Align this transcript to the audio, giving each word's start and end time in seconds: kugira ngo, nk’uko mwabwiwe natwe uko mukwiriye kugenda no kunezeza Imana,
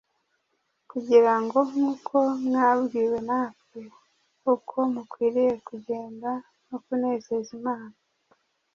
kugira 0.91 1.33
ngo, 1.43 1.59
nk’uko 1.71 2.15
mwabwiwe 2.45 3.17
natwe 3.29 3.81
uko 4.53 4.77
mukwiriye 4.93 5.53
kugenda 5.67 6.31
no 6.67 6.77
kunezeza 6.85 7.49
Imana, 7.59 7.95